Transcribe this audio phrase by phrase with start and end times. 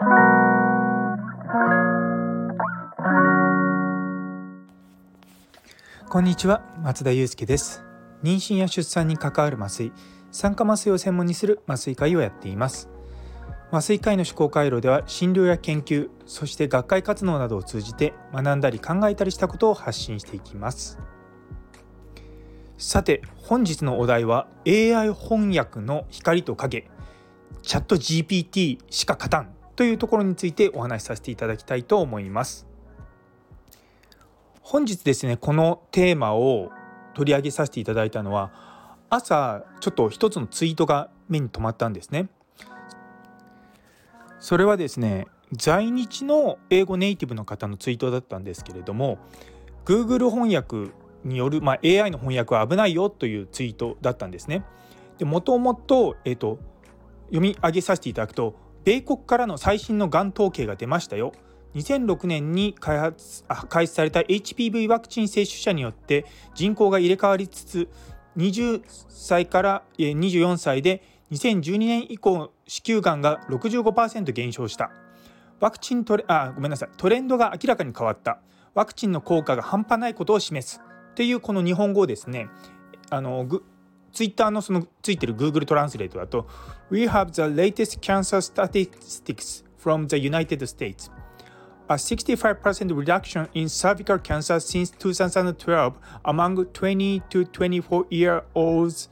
[0.00, 0.04] こ
[6.20, 7.82] んにちは松田祐介です。
[8.22, 9.92] 妊娠や出産に関わる麻酔
[10.30, 12.88] 酸化麻酔を専門にする麻酔会をやっています。
[13.72, 21.00] 麻酔科医の思考回路では診療や研究そして学会活動などを通じて学んだり考えたりしたことを発信していきます。
[22.76, 26.88] さて本日のお題は AI 翻訳の光と影。
[27.62, 29.57] チャット GPT しか勝たん。
[29.78, 32.66] というところについてお話しさせていただきたいと思います
[34.60, 36.72] 本日ですねこのテーマを
[37.14, 42.28] 取り上げさせていただいたのは朝ちょっと一つのツイートが目に留まったんですね
[44.40, 49.18] それはですね在日の英語ネイティブの方のツイートだったんですけれども
[49.84, 54.64] Google 翻訳による、まあ、AI の翻訳は危ないよというツイートだったんですね。
[55.18, 56.58] でもともと,、えーと
[57.26, 61.32] 読み上げさせていただくと米国からの最新のがん統計が出ましたよ。
[61.74, 67.88] 2006年に開発開始された HPV ワクチン接種者によって人口が入れ替わりつつ
[68.38, 74.90] 20歳から24歳で2012年以降子宮がんが65%減少した。
[75.60, 76.88] ワクチントレあごめんなさい。
[76.96, 78.40] トレンドが明らかに変わった。
[78.74, 80.80] ワクチンの効果が半端ないことを示す。
[81.10, 82.48] っていうこの日本語をですね
[83.10, 83.44] あの
[84.17, 86.47] ツイッターのそのついてる Google トランスレートだと
[86.91, 91.09] We have the latest cancer statistics from the United States
[91.89, 99.09] a 65% reduction in cervical cancer since 2012 among 20 to 24 year olds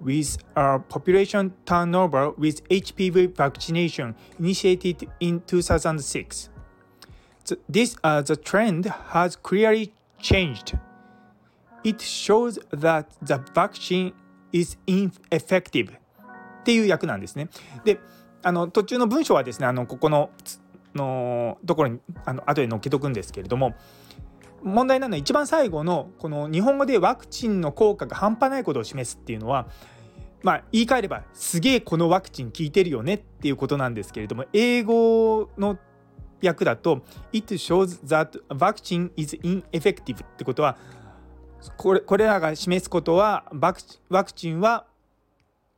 [0.00, 6.48] with a population turnover with HPV vaccination initiated in 2006.
[7.44, 10.78] The, this, uh, the trend has clearly changed.
[11.84, 14.12] It shows that the vaccine
[14.51, 15.99] is ineffective っ
[16.63, 17.49] ていう役なんですね。
[17.83, 17.99] で、
[18.43, 20.29] あの途中の文章はですね、あのここの
[20.97, 23.75] のところにあの後で載っけとくんですけれども
[24.63, 29.67] 問題なのは一番最後のこの日本語でワクチンの効果が半端ないことを示すっていうのは
[30.43, 35.77] まあ言い換えればすげえこのワクチン効いてるよねっていうことなんですけれども英語の
[36.43, 40.77] 訳だと It shows that vaccine is ineffective ってことは
[41.77, 43.73] これこれらが示すことはワ
[44.23, 44.85] クチンは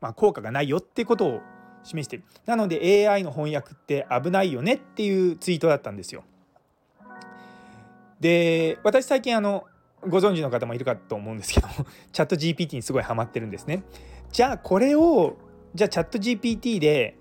[0.01, 1.41] まあ効果がないよってことを
[1.83, 2.23] 示してる。
[2.45, 6.23] なので AI の翻訳って危ないよねっていうツイートだったんですよ。
[8.19, 9.65] で私最近あの
[10.07, 11.67] ご存知の方もいるかと思うんですけど
[12.11, 13.83] チャット GPT にすごいハマってるんですね。
[14.31, 15.37] じゃあこれを
[15.73, 17.15] じゃあチャット GPT で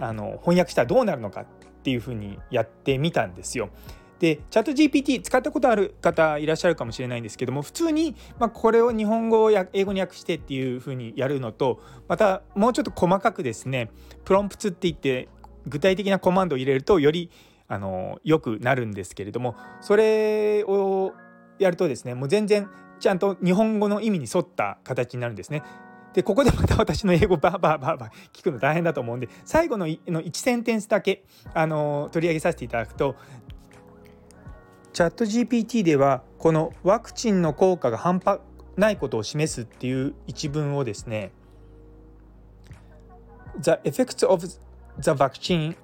[0.00, 1.46] あの翻訳したらどうなるのかっ
[1.82, 3.70] ていうふうにやってみたんですよ。
[4.18, 13.90] でチャット GPT 使ったことある方いらっしゃるかもしれないんですけども普通に、ま、これを日本語を英語に訳してっていうふうにやるのとまたもうちょっと細かくですね
[14.24, 15.28] プロンプツって言って
[15.66, 17.30] 具体的なコマンドを入れるとより
[17.68, 21.12] あの良くなるんですけれどもそれを
[21.58, 22.68] やるとですねもう全然
[22.98, 25.62] ちゃんと日本語の意味に沿った形になるんですね。
[26.14, 31.22] でここでまた私の英語バーバーバーバー聞くの大変だと思うんで最後のの1センテンスだけ
[31.54, 33.14] あの取り上げさせていただくと
[34.98, 38.40] チャット GPT ではこのワクチンの効果が半端
[38.76, 41.30] ないことを示すっていう一文をですね
[43.60, 44.56] The effects of the
[45.12, 45.76] vaccine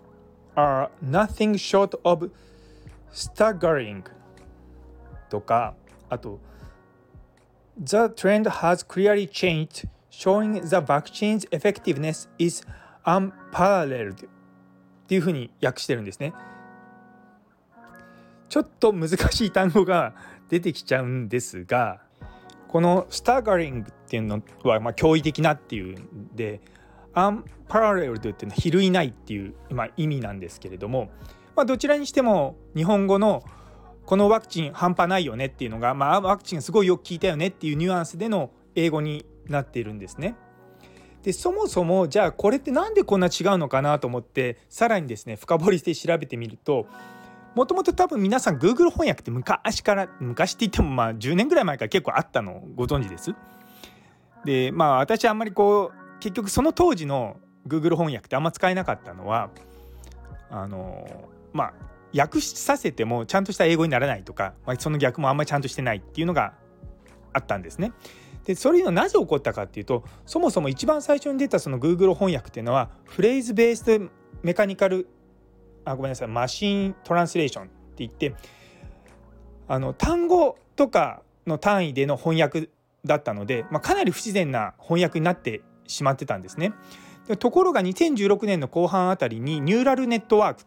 [0.57, 2.33] are nothing short of
[3.13, 4.03] staggering
[5.31, 5.77] とか
[6.09, 6.41] あと
[7.81, 12.67] The trend has clearly changed showing the vaccine's effectiveness is
[13.05, 14.29] unparalleled っ
[15.07, 16.33] ていうふうに訳してるんですね。
[18.55, 20.15] ちょっと難しい単語が
[20.49, 22.01] 出てきちゃうんですが
[22.69, 26.61] このスタガリングっていうのはまあ驚異的なっていうんで
[27.15, 31.11] アンパラレルっていうのは比類ないっていう、まあ、意味なんですけれども、
[31.57, 33.43] まあ、どちらにしても日本語の
[34.07, 40.37] このワクチン半端ないよねっていうのが、まあ、ワクチンすごいよく効いたよねっていうニュアンスでの英語になっているんですね。
[41.25, 46.87] でそもそもじゃあこれって何でこんな違うのかなと思ってさらにですね深掘りして調べてみると
[47.55, 53.35] もともと多分皆さん Google 翻訳って昔から昔って言ってもまあ10年ぐらい前から結構あったのご存知です？
[54.45, 57.37] でまあ私はあんまりこう結局その当時の
[57.67, 59.51] Google 翻訳ってあんま使えなかったのは
[60.51, 61.73] あのまあ
[62.17, 66.55] 訳させてもちゃんとした英語にならないとか、まあ、その逆もあんまりちゃんとしてないっていうのが
[67.33, 67.93] あったんですね。
[68.45, 74.11] でそれいうのなぜ起こったかっていうとそもそも一番最初に出たその Google 翻訳っていうのはフレーズベース
[74.43, 75.09] メカニカル
[75.85, 78.35] あごめんなさいマシントランスレーションって言って
[79.69, 82.69] あの単語とかの単位での翻訳
[83.05, 86.73] だったので、まあ、かなり不自然な翻訳になってしまってたんですね。
[87.29, 90.65] でところが2016年の後半あたりにニューラルネットワークっ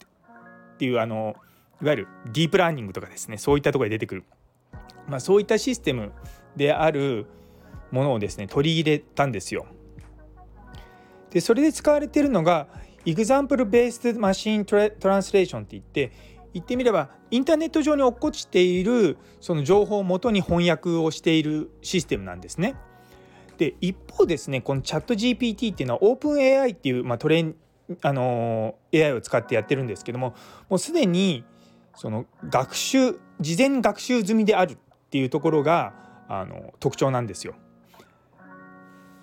[0.78, 1.36] ていうあの
[1.82, 4.24] いわゆるディープラーニングとかですねそういったところで出てくる、
[5.08, 6.12] まあ、そういったシステム
[6.56, 7.28] である
[7.92, 9.68] ものをですね取り入れたんですよ。
[11.30, 12.68] でそれで使われているのが
[13.08, 16.12] Example Based Machine Translation って言って
[16.54, 22.76] 言ってみればインターネット上に落っこちているその情報をもとに翻訳をしているシステムなんですね。
[23.58, 27.54] で一方ですねこのチャット GPT っていうのは OpenAI っていう、まあ、トレ
[28.02, 30.36] あの AI を使ってやってるんですけども
[30.70, 31.44] もうすでに
[31.96, 34.78] その学習事前学習済みであるっ
[35.10, 35.94] ていうところが
[36.28, 37.56] あの特徴なんですよ。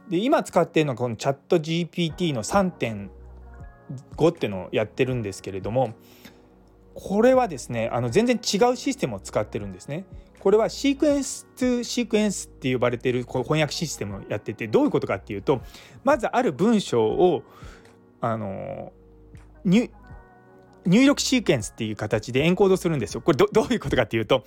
[0.09, 2.43] で今使っているのはこのチャット GPT の
[4.17, 5.95] 5ってのをやってるんですけれども
[6.95, 10.05] これはですねあの全然違うシステムを使ってるんですね。
[10.39, 15.63] これはシークエンス2シークエンスって呼ばれてる翻訳システムをやっててどういうことかっていうと
[16.05, 17.43] まずある文章を
[18.21, 18.93] あの
[19.65, 19.89] 入
[20.85, 23.23] 力シークエンスっていう形でエンコードするんですよ。
[23.23, 24.45] これどういうことかっていうと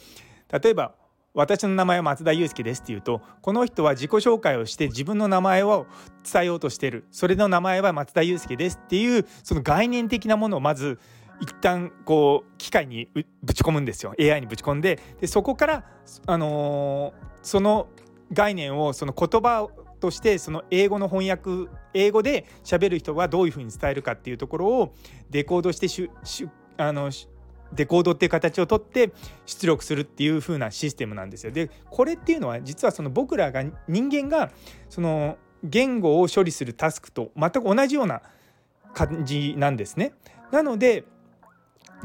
[0.61, 0.93] 例えば
[1.37, 5.85] 私の名前は松田祐介ですっていうとこの人は自己紹介をして自分の名前を
[6.29, 7.05] 伝えようとしてる。
[7.11, 10.97] それの名前は松田祐介ですっていうその概念的なものをまず
[11.39, 13.09] 一旦こう機械に
[13.43, 14.15] ぶち込むんですよ。
[14.19, 15.83] AI にぶち込んででそこから、
[16.25, 17.87] あのー、その
[18.33, 19.69] 概念をその言葉
[19.99, 24.95] としてその英語の翻訳英語で喋る人はどういうふうに伝えるかっていうところを
[25.29, 27.11] デコードしてししあの
[27.73, 29.11] デコードっていう形をとって
[29.45, 31.51] 出力するっていう風なシステムなんですよ。
[31.51, 34.51] でこれっていうのは実はその僕らが人間が
[34.89, 38.21] その言語を処理するタスクと全く同じような
[38.93, 40.13] 感じなんですね。
[40.51, 41.05] なので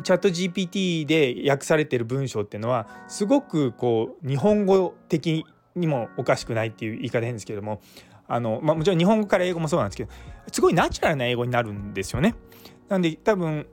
[0.02, 5.44] チャット GPT で訳されてる文章っていうのはすごくこう日本語的
[5.74, 7.80] にもおかしくないっていう言い方変ですけども
[8.26, 10.10] あの、まあ、もちろん日本語から英語もそうなんですけど
[10.50, 12.34] すごいナチュラルな英語になるんですよね。
[12.88, 13.66] なんで多分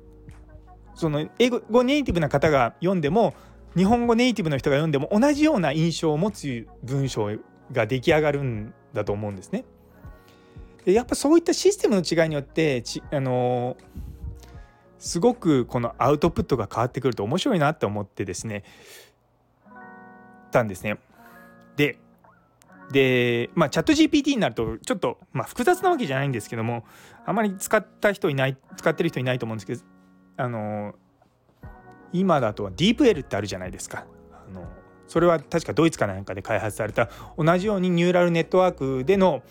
[1.00, 3.34] その英語ネイティブな方が読んでも
[3.78, 7.30] 日本語ネイティブの人が読んでも同じような印象を持つ文章
[7.72, 9.64] が出来上がるんだと思うんですね。
[10.84, 13.78] でやっぱそういったシステムの違いによってちあの
[14.98, 18.66] すごくこのアウトプットが変わってくると面白いなって思ってですね
[20.52, 20.98] たんですね。
[21.78, 21.98] で
[22.92, 26.84] でまあチャット GPT になるとちょっと、まあ、複雑なわけじゃないんですけども
[27.26, 29.99] あまり使った人いない使ってる人いないと思うんですけど
[30.40, 30.96] あの
[32.14, 34.06] 今だとはディープ L ってあるじゃないですか。
[34.32, 34.66] あの
[35.08, 39.44] それは確かドイツかなんかで開発された同じようにニューラルネットワークでの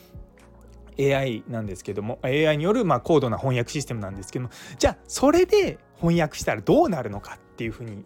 [0.98, 8.04] AI なんですけども AI によるま高度な翻訳システムなんですけどもじゃあそれで翻訳したらどうなるのかっていうふうに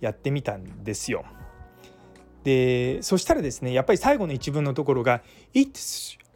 [0.00, 1.24] やってみたんですよ。
[2.44, 5.22] でそしたらですねやっぱり最後の一文のところが
[5.52, 5.78] 「It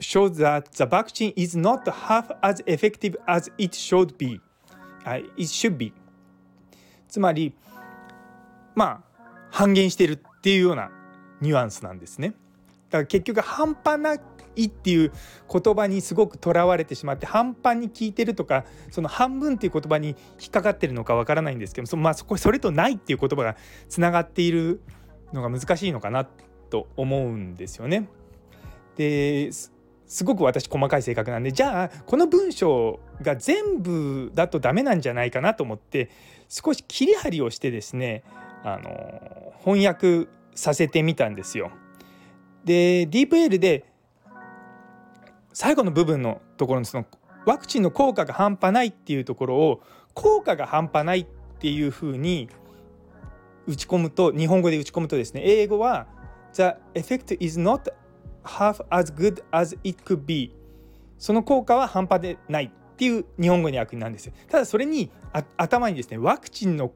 [0.00, 4.40] shows that the vaccine is not half as effective as it should be」
[5.04, 5.92] it should be
[7.08, 7.54] つまり
[8.74, 10.90] まあ半減してるっていうような
[11.40, 12.34] ニュアンスなんですね。
[12.90, 14.14] だから結局半端な
[14.56, 15.12] いっていう
[15.52, 20.08] 言葉にすごくとらわれてしまって半端に聞いてるとかその半分っていう言葉に
[20.40, 23.56] 引っかかってるのかわからないんですけどそ,、まあ、そこそれとないっていう言葉が
[23.88, 24.82] つながっている
[25.32, 28.08] のが難しいのかなと思うんですよね。
[28.96, 29.50] で
[30.10, 36.10] すごく私細かい性格なんでじゃあこの文章が全部だとダメなんじゃないかなと思って
[36.48, 38.24] 少し切り張りをしてですね
[38.64, 40.26] あの翻訳
[40.56, 41.70] させてみたんですよ。
[42.64, 43.84] で DeepL で
[45.52, 47.06] 最後の部分のところのその
[47.46, 49.80] ワクチンの効果が半端ないっていうところを
[50.14, 51.26] 効果が半端ないっ
[51.60, 52.48] ていうふうに
[53.68, 56.08] 打ち込むと日本語で打ち込むとですね英語は
[56.54, 57.92] The effect is not
[58.44, 60.54] half as good as it could be.
[61.18, 64.32] その効果は半端でないっていう日本語に訳なんですよ。
[64.48, 65.10] ただそれに
[65.56, 66.92] 頭にですねワクチンのっ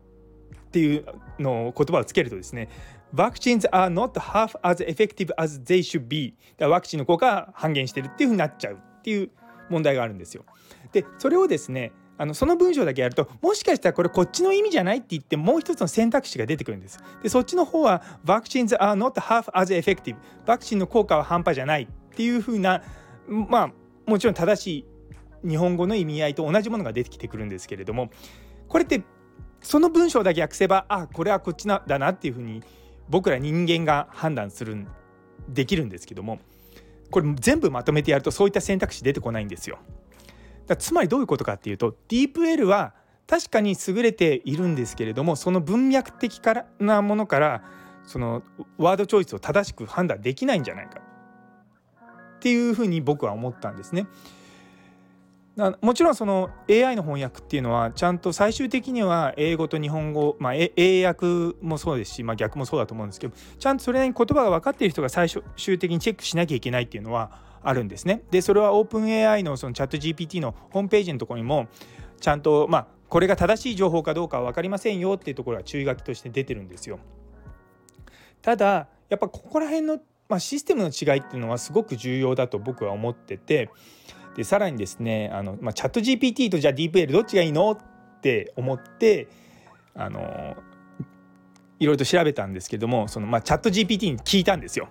[0.70, 1.06] ていう
[1.38, 2.68] の言葉をつけるとですね
[3.14, 6.34] Vaccines are not half as effective as they should be.
[6.58, 9.30] ワクチンの効果は半減してるっていうふうになっちゃうっていう
[9.70, 10.44] 問題があるんですよ。
[10.92, 16.98] でそれをですねあのその文章だけやるともしかしたらこれこっちの意味じゃないって言ってもう一つの選択肢が出てくるんです。
[17.22, 20.16] でそっちの方は Vaccines are not half as effective
[20.46, 22.82] ワクチンの効果は半端じゃないっていうふうな
[23.28, 23.70] まあ
[24.06, 24.66] もちろん正し
[25.44, 28.10] い日本語の意味合いと同じものが出てきてくるんですけれども
[28.68, 29.02] これって
[29.60, 32.62] その文章だけ訳せばあこれはこっちだなっていうふうに
[33.08, 34.86] 僕ら人間が判断する
[35.48, 36.38] できるんですけども
[37.10, 39.78] これ全部まとめてやるとそういった選択肢出てこないんですよ。
[40.66, 42.94] だつまりどういうことかっていうと DeepL は
[43.26, 47.62] 確かに優れているんですけれどもその文脈的からなものから
[48.04, 48.42] その
[48.76, 54.06] ワードチョイスを正しく判断できないんじゃないかっていうふうに僕は思ったんですね。
[55.80, 67.30] もちろんその AI の翻訳っていうのはちゃんと最終的には英語と日本語、まあ、英訳もそうですし、まあ、逆もそうだと思うんですけどちゃんとそれなりに言葉が分かっている人が最終的にチェックしなきゃいけないっていうのは
[67.64, 68.22] あるんですね。
[68.30, 71.66] でそれはオープン AI のそのチャット GPT のホームページのところにも
[72.20, 76.98] ちゃんとまあこれが正しい情報かどうかは分かりませんよっていうところは注意書きとして出てるんですよ。
[78.42, 83.70] ただやっぱここら辺の、まあ、システムの違いっていうのはすごく重要だと僕は思ってて
[84.36, 87.78] でさらにですねあの、まあ、チャット GPT とじゃあ DeepL どっちがいいのっ
[88.20, 89.28] て思って
[89.94, 90.56] あの
[91.78, 94.88] いろいろと調べたんですけどもその、まあ、チャット GPT に聞いたんですよ。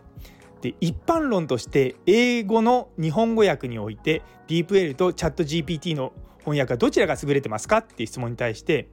[0.64, 8.88] で一般論として英語の日本語訳において DeepL とチャット GPT の翻訳はどちらが優れてますかっていう質問に対して、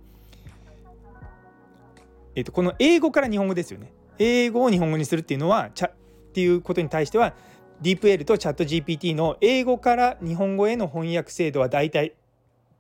[2.35, 3.93] えっと、この英語から日本語ですよね。
[4.19, 5.93] 英語を日本語にするっていうのはチャっ
[6.33, 7.35] ていうことに対しては
[7.83, 12.17] DeepL と ChatGPT の英語から日本語への翻訳精度は大体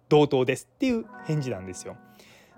[0.08, 1.96] 同等ですっていう返事なんですよ。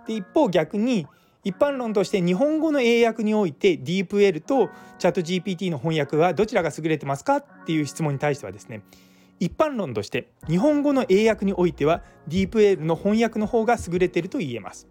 [0.07, 1.07] で一方逆に
[1.45, 8.83] 一般論として日本語の英訳において DeepL と ChatGPT の翻訳はどちらが優れてますかっていう質問に対してはですね
[9.41, 14.87] 一般論として日本語の英訳においては DeepL の翻訳の方が優れてると言えます。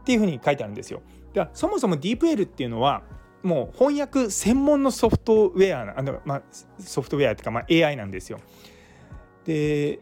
[0.00, 1.02] っていうふうに書いてあるんですよ。
[1.32, 3.02] ではそもそも DeepL っていうのは
[3.42, 6.42] もう翻訳専門のソフトウェアあの、まあ、
[6.78, 8.38] ソフトウェアというか、まあ、AI なんですよ。
[9.44, 9.98] で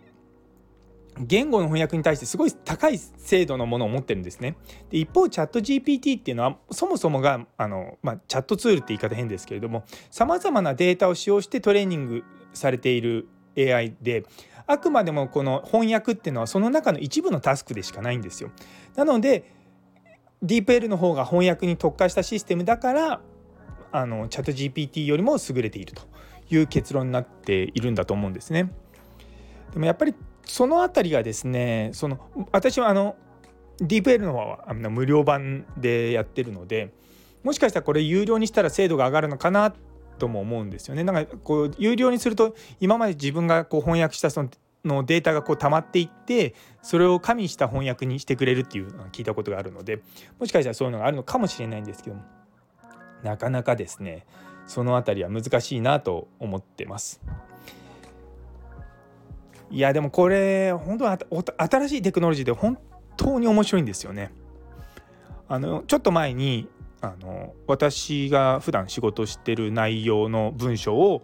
[1.21, 4.57] 言語の翻訳に対してすごい高い精度のものを持ってるんですね。
[4.91, 14.25] で一方チャット GPT っていうのはそもそもがあの、まあ、チャットツールって言い方変ですけれどもさまざまなデータを使用してトレーニングされている AI で
[14.67, 18.51] あくまでもこの翻訳っていうのはその中の一部のタスクでしかないんですよ。
[18.95, 19.45] なので
[20.45, 23.21] DeepL の方が翻訳に特化したシステムだから
[23.91, 26.03] あのチャット GPT よりも優れていると
[26.51, 28.71] いう結論になっているんだと思うんですね。
[29.73, 30.15] でもやっぱり
[30.49, 32.19] その辺りがですねその
[32.53, 33.17] 私はあの
[33.81, 36.93] DeepL の方はあの無料版でやってるので
[37.45, 39.73] もしかしたらこれ有料にしたら精度が上がるのかな
[40.19, 41.05] とも思うんですよね。
[41.05, 44.51] なんかこう有料にすると今まで自分がこう翻訳したその
[44.85, 50.03] のデータがこう溜まっていってそれを加味した翻訳にしてくれるっていうのを聞いたことがあるので
[50.39, 52.23] もしかしたらそういうのがあるのかもしれないんですけども
[53.23, 54.25] なかなかですね
[54.67, 57.21] その辺りは難しいなと思ってます。
[59.71, 61.19] いやでもこれ本当は
[61.59, 62.79] 新しいテクノロジーで本
[63.17, 64.33] 当に面白いんですよね。
[65.49, 66.69] あのちょっと前に
[67.01, 71.23] あの私が普段仕事してる内容の文章を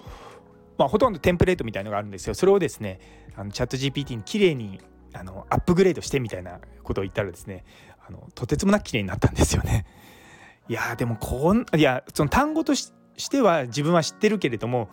[0.77, 2.99] まあ、ほとんどテンプレートみたいのがあるんですよそれをですね
[3.37, 4.81] あのチャット GPT にきれいに
[5.13, 7.65] あのアップグレードしてみたいなことを言ったらですね
[8.07, 9.87] あのとてつもなく綺麗になったんですよね。
[10.69, 12.93] いやでもこんいやその単語とし
[13.31, 14.89] ては自分は知ってるけれども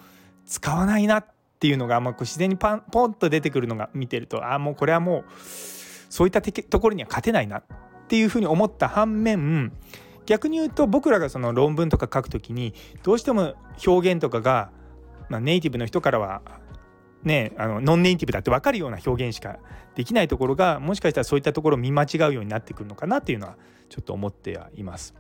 [0.46, 5.24] 使わないなってていうのが、まあ、自然にパンポンと出てくるのが見てるとああもうこれはもう
[6.10, 7.64] そういったところには勝てないなっ
[8.08, 9.72] ていうふうに思った反面
[10.26, 13.54] 逆に言うと僕らがその論文とか書くときにどうしても
[13.86, 14.72] 表現とかが
[15.32, 16.42] まあ、ネイティブの人からは
[17.24, 19.60] ねあのノンネイティブだって分かるような表現しか
[19.96, 23.56] できないところがもしかしたらそういったところを見間違うようになってくるのかなっていうのは
[23.88, 25.16] ちょっと思ってはいます。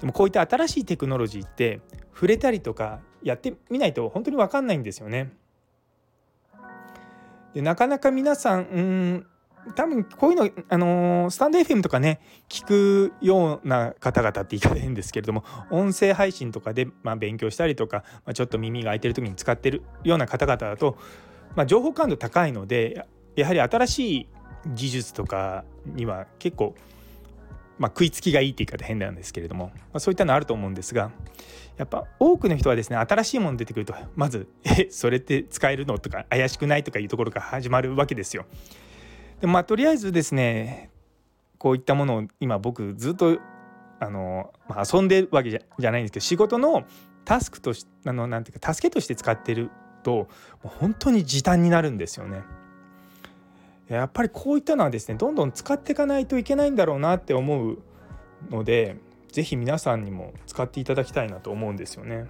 [0.00, 1.80] でもこういった新しいテクノロジーって
[2.14, 5.32] 触れたりとかやってみないと本当に分かんないんですよね。
[7.54, 9.26] でなかなか皆さんうん
[9.76, 20.98] 多分こういうの、あのー、スタンド FM とかね聞くような方々って言い方変ですけれども音声配信とかで、まあ、勉強したりとか、まあ、ちょっと耳が開いてる時に使ってるような方々だと、
[21.54, 23.06] まあ、情報感度高いので
[23.36, 24.28] やはり新しい
[24.66, 26.74] 技術とかには結構、
[27.82, 31.10] まあ、食いつきがいいって言い方変なんですけれども、まあ、そういったのあると思うんですが
[31.76, 38.46] やっぱ多くの人はですね新しいもの出てくるとまず「えそれって使えるの?」とか「怪しくない?」とかいうところから始まるわけですよ。
[39.40, 40.90] でまあとりあえずですね
[41.58, 43.40] こういったものを今僕ずっと
[43.98, 46.84] あの、まあ、遊んでるわけじゃじゃないんですけど仕事の
[47.24, 49.72] タスクとしあのなんていうか助けとして使ってる
[50.04, 50.28] とも
[50.66, 52.42] う本当に時短になるんですよね。
[53.96, 57.78] やっぱりこういったのはですねどんどん使っていかないといけないんだろうなって思う
[58.50, 58.96] ので
[59.32, 62.26] 是非皆さんにも使っていただきたいなと思うんですよね。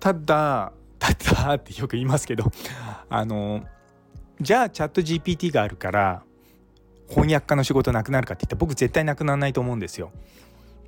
[0.00, 2.50] ただただってよく言いますけど
[3.08, 3.62] あの
[4.40, 6.22] じゃあチャット GPT があるから
[7.08, 10.10] 翻訳家の仕事なくなるかって言ったら僕絶対なくならないと思うんですよ。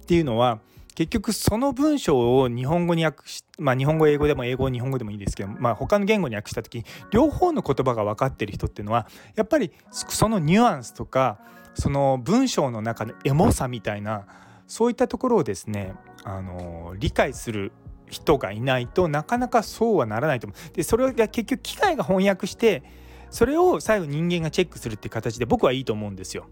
[0.03, 0.61] っていうのは
[0.97, 11.39] 結局その文章を日本語に訳しまあ日本語英語でも英語日本語でもいいですけど、まあ、他の言語に訳した時両方の言葉が分かってる人っていうのはやっぱりそのニュアンスとか
[11.75, 14.27] その文章の中のエモさみたいな
[14.67, 17.73] そういったところをですねあの理解する
[18.09, 20.75] 人がいないとなかなかそうはならないと思う。
[20.75, 22.83] でそれが結局機械が翻訳して
[23.29, 26.47] それを最後人間がチェックするって形で僕はいいと思うんですよ。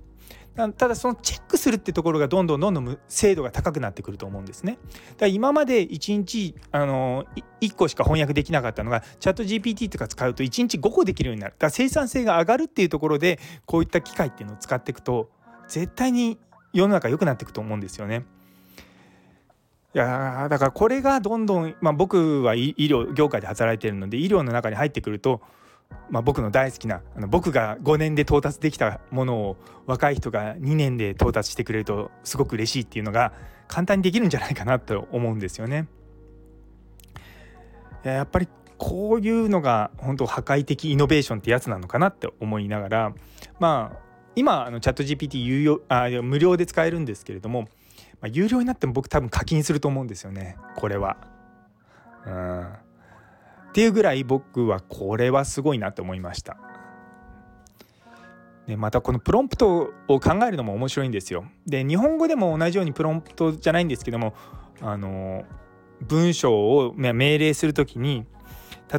[0.54, 4.78] ただそのチェックするってところがどんどんどんどん精度が高くなってくると思うんですね。
[4.82, 7.25] だから今まで1日あの
[7.61, 11.54] 1個しか翻訳できなかったのがチャット GPT とか使うと1日5個できるようになる。
[11.54, 15.28] だから生産性が上がるっていうところでこういった機械っていうのを使っていくと
[15.66, 16.38] 絶対に
[16.73, 18.25] 世の中良くなっていくと思うんですよね。
[19.94, 25.40] いやだからこれがどんどん、まあ、僕は医療業界で働いてるので医療の中に入ってくると
[26.11, 33.33] まあ、僕の大好きなあの僕が5年で到達できたものを若い人が2年で到達してくれるとすごく嬉しいっていうのが
[33.69, 35.88] 簡単にできるんじゃないかなと思うんですよね。
[38.03, 43.14] やっぱりこういうのが本当破壊的イノベーションってやつなのかなって思いながら
[43.59, 43.99] まあ
[44.37, 51.17] 今あのチャット GPT 有料あ無料で使えるんですけれども、まあ、有料になっても僕多分課金すると思うんですよねこれは。
[52.26, 52.84] うん
[53.75, 56.57] っていうぐらい僕はこれはすごいなと思いました。
[58.69, 61.45] でまたこのプロンプトを考えるのも面白いんですよ。
[61.66, 64.33] で日本語でも同じようにプロンプトじゃないんですけども
[64.81, 65.43] あの
[66.02, 68.26] 文章を命令する時に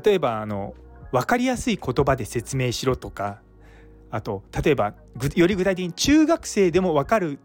[0.03, 0.74] 例えばあの
[1.13, 3.39] 分かりやすい言葉で説明しろとか
[4.12, 4.94] あと例えば
[5.38, 7.39] より具体的に中学生でも分かる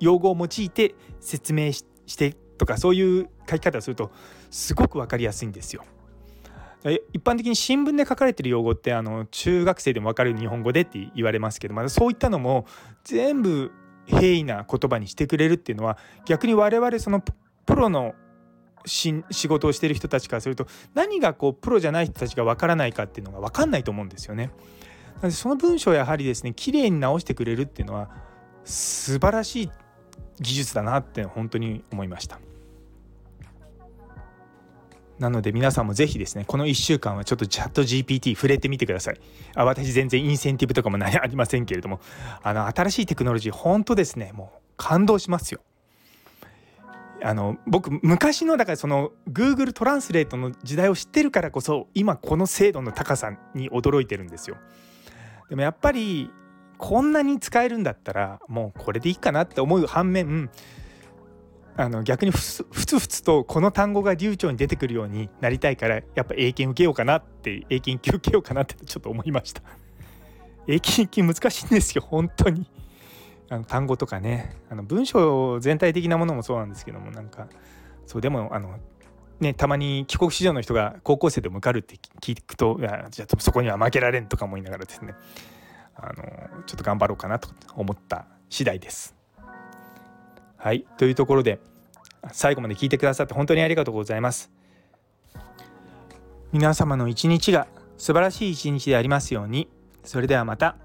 [0.00, 1.84] 用語を用いて説明し
[2.16, 4.10] てとかそういう書き方をすると
[4.50, 5.84] すごく分かりやすいんですよ。
[6.84, 12.66] 一般的に新聞で書かれてる用語ってあの中学生でも分かる日本語でって言われますけど、ま、そういったのも
[13.04, 13.70] 全部
[14.06, 17.22] 平易な言葉にしてくれるっていうのは逆に我々その
[17.66, 18.14] プロの
[18.86, 24.50] 仕事をしてる人たちからすると何がこうプロじゃない人たちが分からないかっていうのが分かんないと思うんですよね。
[25.16, 28.08] なのでその文章をやはりですね綺麗に直してくれるっていうのは
[28.64, 29.70] 素晴らしい
[30.40, 32.40] 技術だなって本当に思いました。
[35.20, 39.20] なので皆さんもぜひですね、この1週間はちょっとチャット GPT 触れてみてください。
[39.54, 42.00] あ私全然インセンティブとかもありませんけれども、
[42.42, 45.60] あの新しいテクノロジー、本当ですね、もう感動しますよ。
[47.22, 54.56] あの僕昔のだからその Google トランスレートの時代を知ってるからこそ今この精度の高さに驚いてるんですよ。
[55.50, 56.30] でもやっぱり
[56.78, 60.50] こんなに使えるんだったらもうこれでいいかなって思う反面
[61.76, 69.62] あの逆にふつふつとこの単語が流暢に出てくるようになりたいからやっぱ英検受けようかなって英検級受けようかなってちょっと思いました
[70.66, 72.66] 英検級難しいんですよ本当に
[73.48, 77.48] あの単語とかねあの文章全体的なものもそうなんですけどもなんか
[78.06, 78.78] そうでもあの
[79.40, 85.14] ねたまに帰国子女の人が高校生でも受かるって聞くといやじゃあそこには負けられんとか思いながらですね
[85.94, 86.24] あの
[86.66, 89.19] ちょっと頑張ろうかなと思った次第です。
[90.62, 91.58] はいというところで
[92.32, 94.50] 最後まで聞いてくださって本当にありがとうございます。
[96.52, 99.70] 皆様の一日が素晴らしい一日でありますように。
[100.04, 100.76] それではまた。